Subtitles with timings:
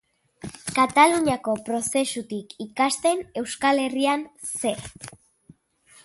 [0.77, 4.81] Kataluniako prozesutik ikasten, Euskal Herrian zer?